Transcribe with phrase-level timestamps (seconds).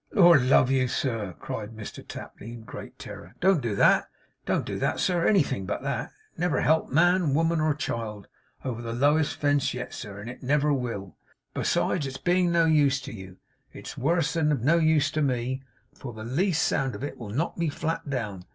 [0.13, 4.07] 'Lord love you, sir!' cried Mr Tapley, in great terror; 'Don't do that!
[4.47, 5.27] Don't do that, sir!
[5.27, 6.05] Anything but that!
[6.33, 8.27] It never helped man, woman, or child,
[8.65, 11.17] over the lowest fence yet, sir, and it never will.
[11.53, 13.37] Besides its being of no use to you,
[13.73, 15.61] it's worse than of no use to me,
[15.93, 18.45] for the least sound of it will knock me flat down.